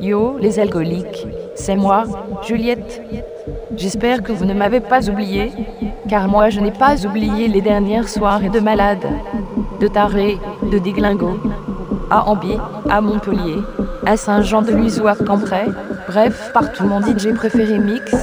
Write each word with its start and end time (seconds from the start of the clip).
Yo, 0.00 0.36
les 0.38 0.58
alcooliques, 0.58 1.26
c'est 1.54 1.76
moi, 1.76 2.04
Juliette. 2.42 3.02
J'espère 3.76 4.22
que 4.22 4.32
vous 4.32 4.44
ne 4.44 4.54
m'avez 4.54 4.80
pas 4.80 5.08
oublié, 5.08 5.52
car 6.08 6.28
moi 6.28 6.50
je 6.50 6.60
n'ai 6.60 6.70
pas 6.70 7.04
oublié 7.06 7.48
les 7.48 7.60
dernières 7.60 8.08
soirées 8.08 8.48
de 8.48 8.60
malade, 8.60 9.06
de 9.80 9.88
taré, 9.88 10.38
de 10.70 10.78
déglingo, 10.78 11.38
à 12.10 12.28
Ambi, 12.28 12.56
à 12.90 13.00
Montpellier, 13.00 13.58
à 14.06 14.16
Saint-Jean-de-Luzot 14.16 15.06
à 15.06 15.14
Cambrai, 15.16 15.66
bref, 16.08 16.50
partout 16.52 16.84
mon 16.84 17.00
DJ 17.00 17.32
préféré 17.34 17.78
mix. 17.78 18.14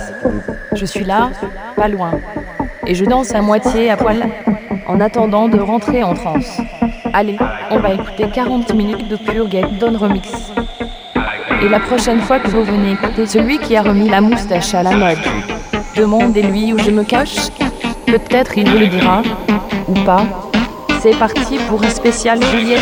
Je 0.73 0.85
suis 0.85 1.05
là, 1.05 1.31
pas 1.75 1.87
loin, 1.87 2.11
et 2.85 2.95
je 2.95 3.05
danse 3.05 3.33
à 3.33 3.41
moitié 3.41 3.89
à 3.89 3.97
poil 3.97 4.23
en 4.87 4.99
attendant 4.99 5.47
de 5.47 5.59
rentrer 5.59 6.03
en 6.03 6.15
France. 6.15 6.59
Allez, 7.13 7.37
on 7.69 7.79
va 7.79 7.93
écouter 7.93 8.29
40 8.33 8.73
minutes 8.73 9.09
de 9.09 9.17
Get 9.49 9.67
Don 9.79 9.97
Remix. 9.97 10.53
Et 11.63 11.69
la 11.69 11.79
prochaine 11.79 12.19
fois 12.21 12.39
que 12.39 12.47
vous 12.47 12.63
venez 12.63 12.93
écouter 12.93 13.27
celui 13.27 13.59
qui 13.59 13.75
a 13.75 13.83
remis 13.83 14.09
la 14.09 14.19
moustache 14.19 14.73
à 14.73 14.81
la 14.81 14.91
mode, 14.91 15.19
demandez-lui 15.95 16.73
où 16.73 16.79
je 16.79 16.89
me 16.89 17.03
cache. 17.03 17.49
Peut-être 18.07 18.57
il 18.57 18.67
vous 18.67 18.79
le 18.79 18.87
dira, 18.87 19.21
ou 19.87 19.93
pas. 20.03 20.25
C'est 21.01 21.17
parti 21.17 21.57
pour 21.69 21.83
un 21.83 21.89
spécial 21.89 22.39
Juliette 22.51 22.81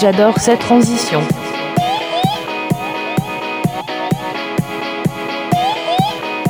J'adore 0.00 0.38
cette 0.38 0.60
transition. 0.60 1.20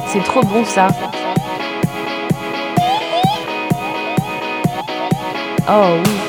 C'est 0.06 0.22
trop 0.22 0.42
bon 0.42 0.66
ça. 0.66 0.88
Oh 5.66 5.96
oui. 6.04 6.27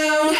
down. 0.00 0.34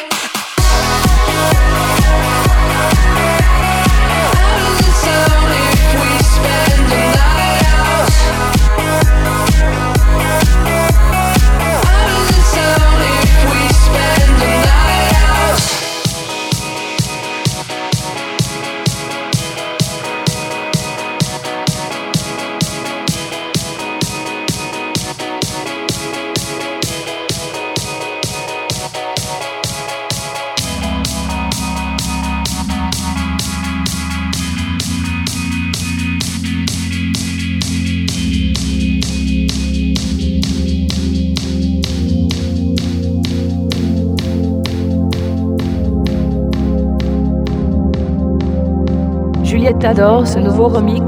T'adores 49.85 50.27
ce 50.27 50.39
nouveau 50.39 50.69
remix 50.69 51.03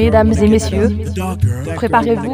Mesdames 0.00 0.32
et 0.32 0.48
messieurs, 0.48 0.88
Préparez-vous. 1.76 2.32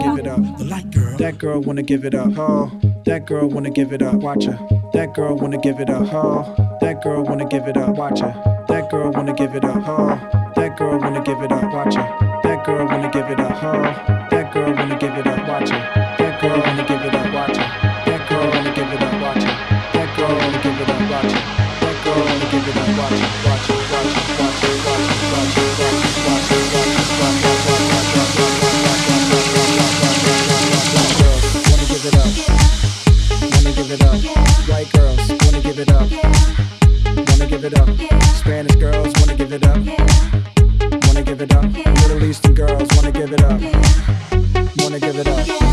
That 1.18 1.33
girl 1.37 1.61
wanna 1.66 1.83
give 1.83 2.05
it 2.05 2.14
up. 2.14 2.29
Oh, 2.38 2.70
that 3.05 3.26
girl 3.26 3.48
wanna 3.48 3.70
give 3.70 3.92
it 3.92 4.02
up. 4.02 4.14
Watch 4.22 4.46
her. 4.46 4.57
That 4.92 5.14
girl 5.14 5.35
wanna 5.37 5.59
give 5.59 5.81
it 5.81 5.90
up. 5.90 6.07
Oh, 6.12 6.44
that 6.81 7.02
girl 7.02 7.24
wanna 7.24 7.44
give 7.46 7.66
it 7.66 7.76
up. 7.76 7.96
Watch 7.96 8.20
her. 8.20 8.33
That 8.68 8.88
girl 8.88 9.11
wanna 9.11 9.35
give 9.35 9.57
it 9.57 9.64
up. 9.64 9.83
Oh, 9.85 10.16
that 10.55 10.76
girl 10.79 10.98
wanna 11.00 11.22
give 11.22 11.42
it 11.42 11.50
up. 11.50 11.72
Watch 11.72 11.96
her. 11.96 12.07
That 12.44 12.64
girl 12.64 12.87
wanna 12.87 13.11
give 13.11 13.31
it 13.31 13.40
up. 13.40 13.62
Oh, 13.62 14.29
that 14.31 14.52
girl 14.52 14.72
wanna 14.72 14.96
give 14.98 15.18
it 15.18 15.26
up. 15.26 15.48
Watch 15.48 15.70
her. 15.70 16.14
That 16.18 16.40
girl 16.40 16.61
wanna 16.61 16.85
give 16.87 17.02
it 17.02 17.14
up. 17.14 17.35
Watch 17.35 17.57
her. 17.57 17.76
Yeah. 43.49 44.69
Wanna 44.79 44.99
give 44.99 45.17
it 45.19 45.29
up. 45.29 45.65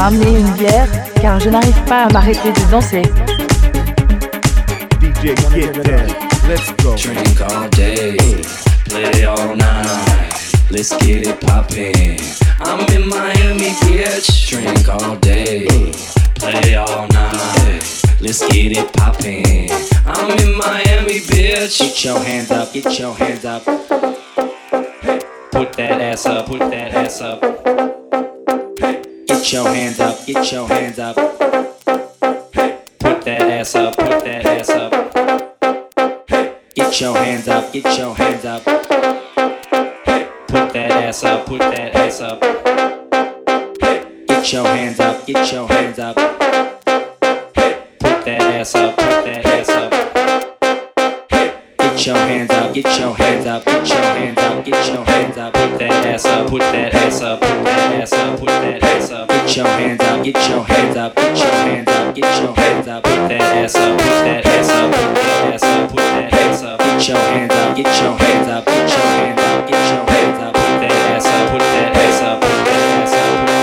Ramener 0.00 0.38
une 0.38 0.50
bière 0.52 0.88
car 1.20 1.38
je 1.38 1.50
n'arrive 1.50 1.84
pas 1.84 2.04
à 2.04 2.12
m'arrêter 2.12 2.52
de 2.52 2.70
danser. 2.70 3.02
DJ, 4.98 5.34
get 5.54 5.74
there. 5.82 6.06
Let's 6.48 6.72
go. 6.82 6.96
Drink 6.96 7.40
all 7.42 7.68
day, 7.68 8.16
play 8.88 9.26
all 9.26 9.54
night. 9.56 10.32
Let's 10.70 10.96
get 10.98 11.26
it 11.26 11.38
poppin'. 11.40 12.16
I'm 12.60 12.80
in 12.94 13.08
Miami, 13.08 13.72
bitch. 13.84 14.48
Drink 14.48 14.88
all 14.88 15.16
day, 15.16 15.66
play 16.36 16.76
all 16.76 17.06
night. 17.08 17.82
Let's 18.22 18.40
get 18.48 18.72
it 18.72 18.90
poppin'. 18.94 19.68
I'm 20.06 20.30
in 20.38 20.56
Miami, 20.56 21.20
bitch. 21.28 21.78
Get 21.78 22.04
your 22.04 22.18
hands 22.20 22.50
up, 22.50 22.72
get 22.72 22.98
your 22.98 23.14
hands 23.14 23.44
up. 23.44 23.64
Put 25.52 25.74
that 25.74 26.00
ass 26.00 26.24
up, 26.24 26.46
put 26.46 26.60
that 26.60 26.94
ass 26.94 27.20
up. 27.20 27.99
Get 29.30 29.46
your 29.52 29.68
hands 29.68 30.00
up, 30.00 30.26
get 30.26 30.50
your 30.50 30.66
hands 30.66 30.98
up. 30.98 31.14
Put 31.14 31.36
that 33.22 33.42
ass 33.42 33.76
up, 33.76 33.96
put 33.96 34.24
that 34.24 34.44
ass 34.44 34.70
up. 34.70 34.90
Get 36.74 37.00
your 37.00 37.14
hands 37.14 37.46
up, 37.46 37.72
get 37.72 37.96
your 37.96 38.12
hands 38.12 38.44
up. 38.44 38.64
Put 38.64 38.88
that 40.72 40.90
ass 40.90 41.22
up, 41.22 41.46
put 41.46 41.60
that 41.60 41.94
ass 41.94 42.20
up. 42.20 42.40
Get 44.26 44.52
your 44.52 44.66
hands 44.66 44.98
up, 44.98 45.24
get 45.24 45.52
your 45.52 45.68
hands 45.68 46.00
up. 46.00 46.16
Put 46.16 46.26
that 48.24 48.42
ass 48.42 48.74
up, 48.74 48.96
put 48.96 49.24
that 49.26 49.46
ass 49.46 49.68
up. 49.68 50.09
Get 52.00 52.06
your 52.06 52.16
hands 52.16 52.50
up, 52.52 52.72
get 52.72 52.98
your 52.98 53.14
hands 53.14 53.46
up, 53.46 53.62
get 53.62 53.86
your 53.86 53.98
hands 53.98 54.38
up, 54.38 54.64
get 54.64 54.88
your 54.88 55.04
hands 55.04 55.36
up. 55.36 55.52
Put 55.52 55.78
that 55.80 56.06
ass 56.06 56.24
up, 56.24 56.48
put 56.48 56.60
that 56.60 56.94
ass 56.94 57.20
up, 57.20 57.40
put 57.42 57.64
that 57.66 58.00
ass 58.00 58.12
up, 58.14 58.38
put 58.38 58.48
that 58.48 58.82
ass 58.82 59.10
up. 59.10 59.28
Get 59.28 59.54
your 59.54 59.66
hands 59.66 60.00
up, 60.00 60.24
get 60.24 60.48
your 60.48 60.64
hands 60.64 60.96
up, 60.96 61.14
get 61.14 61.36
your 61.36 61.50
hands 61.50 61.88
up, 61.90 62.14
get 62.14 62.42
your 62.42 62.54
hands 62.54 62.88
up. 62.88 63.02
Put 63.04 63.28
that 63.28 63.42
ass 63.42 63.74
up, 63.74 63.98
put 63.98 64.06
that 64.24 64.46
ass 64.46 64.70
up, 64.70 64.90
put 64.90 65.14
that 65.14 65.52
ass 65.52 65.62
up, 65.62 65.90
put 65.90 65.96
that 65.98 66.32
ass 66.32 66.62
up. 66.62 66.78
Get 66.78 67.06
your 67.06 67.18
hands 67.18 67.52
up, 67.52 67.76
get 67.76 68.00
your 68.00 68.16
hands 68.16 68.48
up, 68.48 68.64
get 68.64 68.88
your 68.88 69.04
hands 69.20 69.40
up, 69.42 69.68
get 69.68 69.92
your 69.92 70.04
hands 70.08 70.40
up. 70.40 70.54
Put 70.54 70.80
that 70.80 70.92
ass 71.12 71.26
up, 71.26 71.50
put 71.52 71.60
that 71.60 71.96
ass 71.96 72.22
up, 72.22 72.40
put 72.40 72.48
that 72.48 72.80
ass 72.80 73.12
up, 73.12 73.12
put 73.12 73.12
that 73.12 73.44
ass 73.44 73.50
up. 73.52 73.59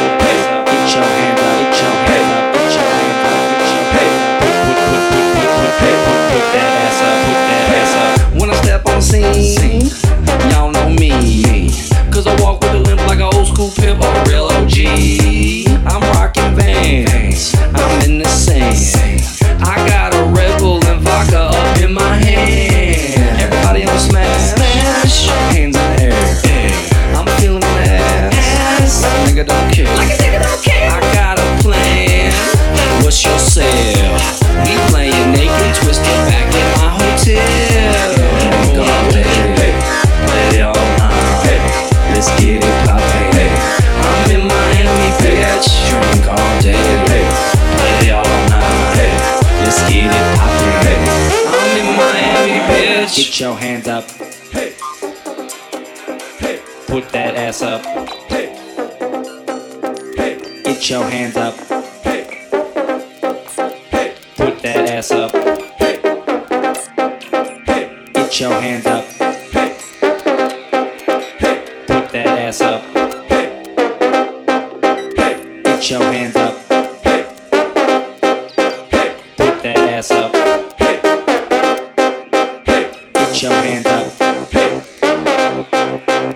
Get 83.38 83.44
your 83.44 83.52
hands 83.52 83.86
up. 83.86 84.52
Hey. 84.52 84.80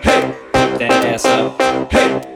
Hey. 0.04 0.36
Put 0.54 0.80
that 0.80 1.06
ass 1.08 1.26
up. 1.26 1.58
Get 1.90 2.31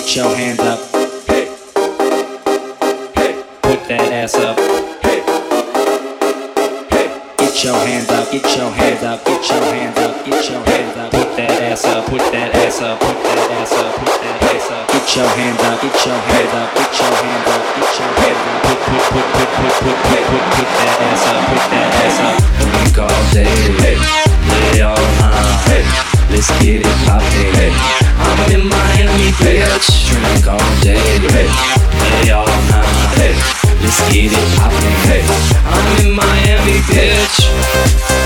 Get 0.00 0.16
your 0.16 0.34
hands 0.34 0.60
up. 0.60 0.80
Hey. 1.28 1.44
Put 3.60 3.84
that 3.84 4.08
ass 4.16 4.34
up. 4.34 4.56
Hey. 5.04 5.20
Get 7.36 7.52
your 7.62 7.76
hands 7.84 8.08
up, 8.08 8.32
get 8.32 8.48
your 8.56 8.72
hands 8.72 9.04
up, 9.04 9.20
get 9.28 9.44
your 9.44 9.60
hands 9.60 9.98
up, 10.00 10.24
get 10.24 10.48
your 10.48 10.64
hands 10.64 10.96
up. 10.96 11.10
Put 11.12 11.36
that 11.36 11.52
ass 11.68 11.84
up, 11.84 12.06
put 12.08 12.24
that 12.32 12.48
ass 12.56 12.80
up, 12.80 12.96
put 12.96 13.12
that 13.12 13.50
ass 13.60 13.72
up, 13.76 13.92
put 14.00 14.16
that 14.24 14.40
ass 14.40 14.70
up. 14.72 14.88
Get 14.88 15.04
your 15.20 15.28
hands 15.36 15.60
up, 15.68 15.76
get 15.84 15.92
your 15.92 16.16
hands 16.16 16.54
up, 16.56 16.68
get 16.80 16.96
your 16.96 17.12
hands 17.20 17.48
up, 17.52 17.60
get 17.76 17.92
your 18.00 18.10
hands 18.24 18.40
up. 18.40 18.60
Put 18.64 18.80
put 18.80 19.04
put 19.04 19.26
put 19.36 19.52
put 19.52 19.74
put 19.84 20.00
put 20.00 20.24
put 20.32 20.44
put 20.56 20.68
that 20.80 20.96
ass 21.12 21.28
up, 21.28 21.44
put 21.44 21.64
that 21.76 21.92
ass 22.08 22.18
up. 22.24 22.40
Drink 22.56 22.96
all 23.04 23.20
day, 23.36 23.52
play 24.48 24.80
all 24.80 24.96
night. 25.20 25.84
Let's 26.32 26.48
get 26.56 26.88
it 26.88 26.96
poppin'. 27.04 27.99
I'm 28.40 28.52
in 28.52 28.68
Miami, 28.68 29.32
bitch. 29.32 30.08
Drink 30.08 30.46
all 30.48 30.80
day, 30.80 31.18
play 31.28 32.30
all 32.30 32.46
night. 32.46 33.36
Let's 33.82 34.00
get 34.10 34.32
it 34.32 34.56
poppin'. 34.56 35.00
I'm 35.66 36.06
in 36.06 36.14
Miami, 36.14 36.78
bitch. 36.88 38.19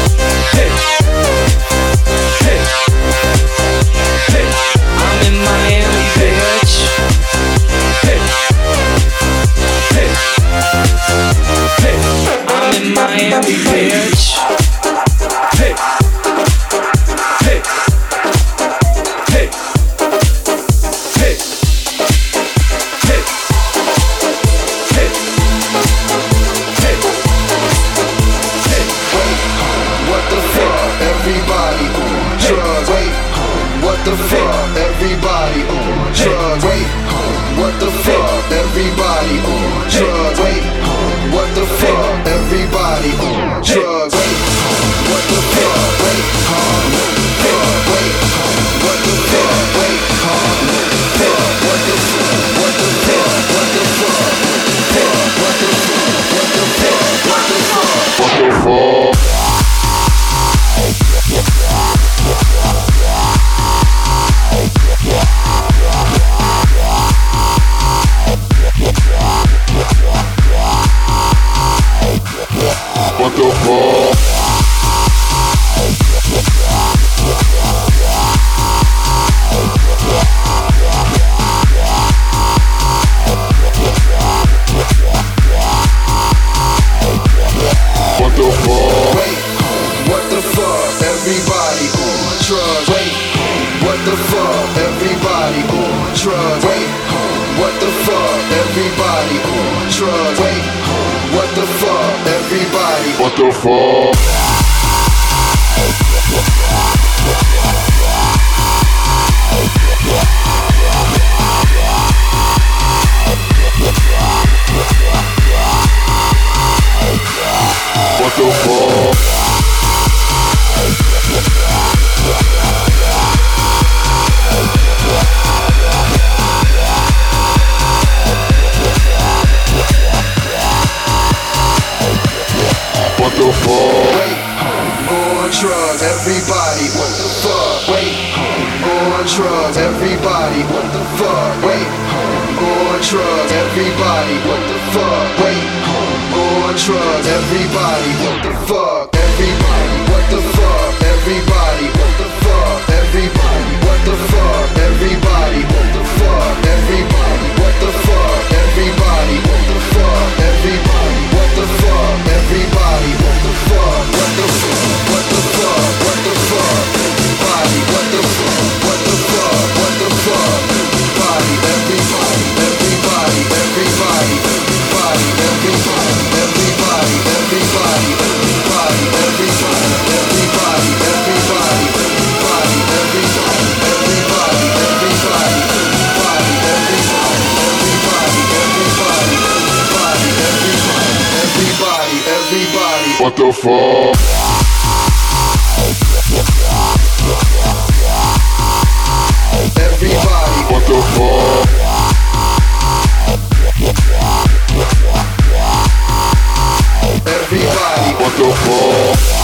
The 208.36 208.42
for. 208.42 209.43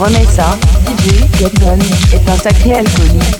remets 0.00 0.24
ça, 0.24 0.56
DJ 0.86 1.26
Getton 1.38 1.78
est 2.12 2.30
un 2.30 2.36
sacré 2.38 2.72
alcoolique. 2.72 3.39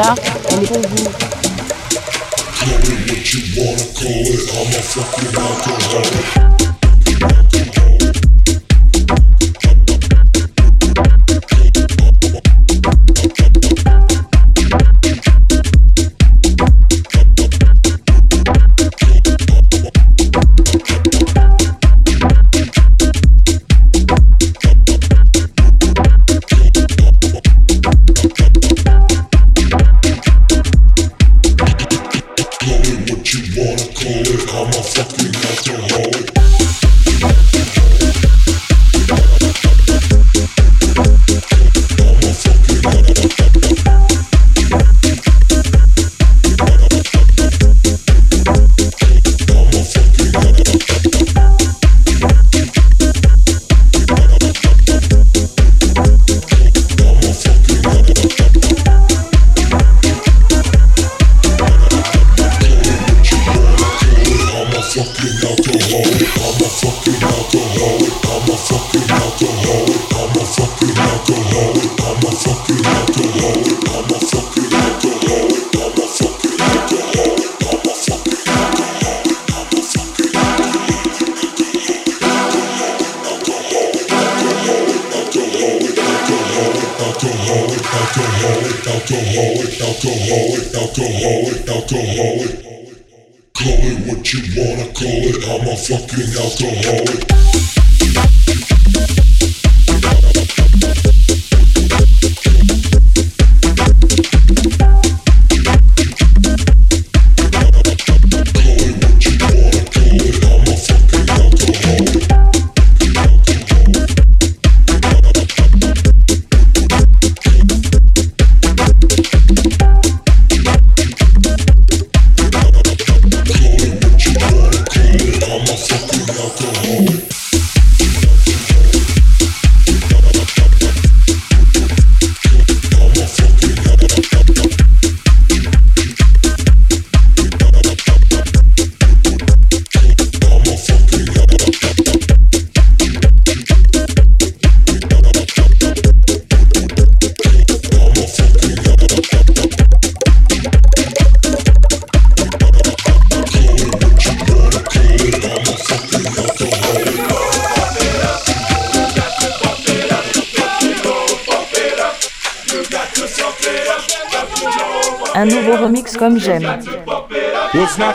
là, 0.00 0.14
on 0.50 0.62
est 0.62 0.66
pour 0.66 0.78
vous. 0.78 1.10
Call 2.58 2.80
it 2.84 3.10
what 3.10 3.34
you 3.34 3.40
wanna 3.56 3.84
call 3.94 4.24
it, 4.32 4.42
I'm 4.56 4.68
a 4.68 4.82
fucking 4.82 5.34
alcoholic. 5.36 6.39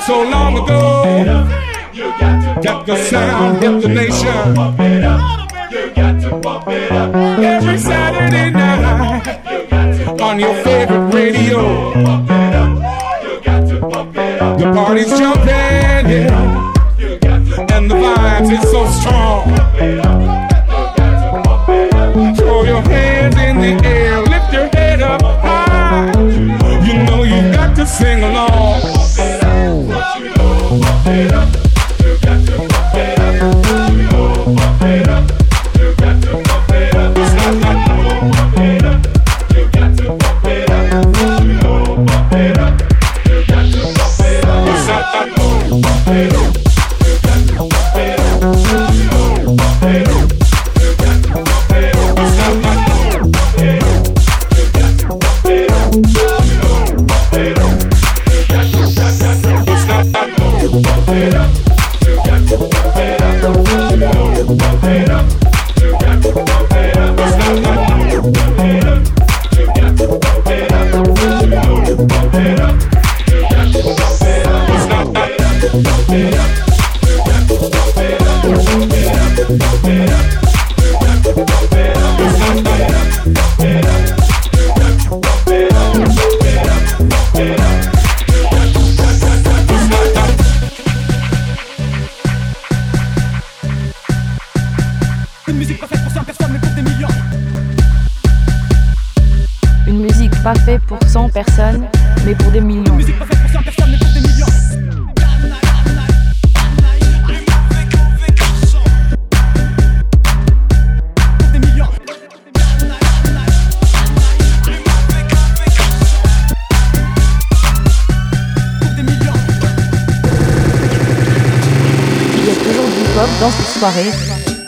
so 0.05 0.21
long 0.21 0.55
ago. 0.57 1.03
You 1.91 2.03
got 2.19 2.85
to 2.85 2.95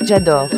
J'adore. 0.03 0.49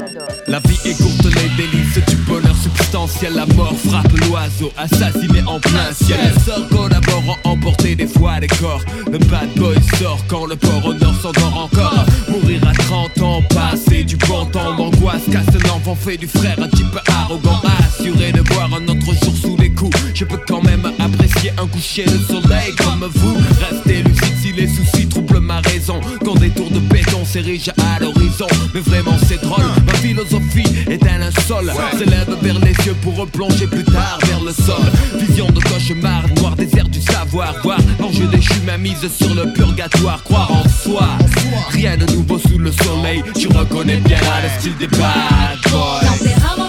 La 0.47 0.59
vie 0.59 0.79
est 0.85 0.95
courte, 0.95 1.25
les 1.25 1.49
délices 1.57 2.05
du 2.07 2.15
bonheur 2.17 2.55
substantiel. 2.55 3.33
La 3.33 3.45
mort 3.47 3.73
frappe 3.75 4.11
l'oiseau, 4.25 4.71
assassiné 4.77 5.41
en 5.45 5.59
plein 5.59 5.91
ciel. 5.93 6.17
Les 6.23 6.39
sorts 6.39 6.67
collaborant, 6.69 7.37
emporter 7.43 7.95
des 7.95 8.07
fois 8.07 8.39
des 8.39 8.47
corps. 8.47 8.81
Le 9.11 9.17
bad 9.17 9.49
boy 9.55 9.75
sort 9.99 10.19
quand 10.27 10.45
le 10.45 10.55
port 10.55 10.85
au 10.85 10.93
nord 10.93 11.15
s'endort 11.21 11.69
encore. 11.71 12.05
Mourir 12.29 12.61
à 12.67 12.73
30 12.73 13.21
ans, 13.21 13.41
passer 13.49 14.03
du 14.03 14.15
bon 14.15 14.45
temps 14.45 14.75
d'angoisse. 14.77 15.23
Casse 15.31 15.61
l'enfant, 15.67 15.95
fait 15.95 16.17
du 16.17 16.27
frère 16.27 16.57
un 16.61 16.69
type 16.69 16.97
arrogant. 17.07 17.61
Assuré 17.79 18.31
de 18.31 18.41
voir 18.53 18.69
un 18.73 18.87
autre 18.87 19.13
jour 19.23 19.35
sous 19.35 19.57
les 19.57 19.71
coups. 19.71 19.97
Je 20.13 20.25
peux 20.25 20.39
quand 20.47 20.63
même 20.63 20.85
apprécier 20.99 21.51
un 21.61 21.67
coucher 21.67 22.05
de 22.05 22.17
soleil 22.17 22.73
comme 22.77 23.09
vous. 23.13 23.37
Restez 23.59 24.03
lucide 24.03 24.38
les 24.59 24.67
soucis 24.67 25.07
troublent 25.07 25.39
ma 25.39 25.61
raison. 25.61 25.99
Quand 26.23 26.35
des 26.35 26.49
tours 26.49 26.69
de 26.69 26.79
béton 26.79 27.23
s'érigent 27.25 27.71
à 27.77 27.99
l'horizon. 27.99 28.47
Mais 28.73 28.81
vraiment, 28.81 29.17
c'est 29.27 29.41
drôle. 29.41 29.63
Ma 29.85 29.93
philosophie 29.93 30.67
est 30.89 31.01
un 31.07 31.19
linceul. 31.19 31.71
S'élève 31.97 32.37
vers 32.41 32.59
les 32.59 32.73
yeux 32.85 32.95
pour 33.01 33.15
replonger 33.15 33.67
plus 33.67 33.83
tard 33.83 34.19
vers 34.25 34.41
le 34.41 34.51
sol. 34.51 34.83
Vision 35.19 35.47
de 35.47 35.59
cauchemar, 35.61 36.23
noir 36.37 36.55
désert 36.55 36.89
du 36.89 37.01
savoir. 37.01 37.55
Voir 37.63 37.79
l'enjeu 37.99 38.27
déchu, 38.27 38.53
ma 38.65 38.77
mise 38.77 39.07
sur 39.17 39.33
le 39.33 39.53
purgatoire. 39.53 40.23
Croire 40.23 40.51
en 40.51 40.67
soi. 40.67 41.07
Rien 41.69 41.97
de 41.97 42.05
nouveau 42.13 42.37
sous 42.37 42.57
le 42.57 42.71
soleil. 42.71 43.23
Tu 43.35 43.47
reconnais 43.47 43.97
bien 43.97 44.19
là 44.21 44.41
le 44.43 44.59
style 44.59 44.77
des 44.77 44.87
bad 44.87 45.57
boys. 45.71 46.68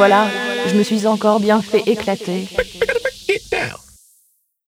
Voilà, 0.00 0.28
je 0.66 0.74
me 0.76 0.82
suis 0.82 1.06
encore 1.06 1.40
bien 1.40 1.60
fait 1.60 1.82
éclater. 1.84 2.46